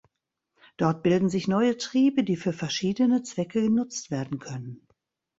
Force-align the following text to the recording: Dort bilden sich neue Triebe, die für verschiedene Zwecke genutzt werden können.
Dort 0.77 1.03
bilden 1.03 1.29
sich 1.29 1.47
neue 1.47 1.77
Triebe, 1.77 2.23
die 2.23 2.35
für 2.35 2.53
verschiedene 2.53 3.21
Zwecke 3.21 3.61
genutzt 3.61 4.09
werden 4.09 4.39
können. 4.39 4.87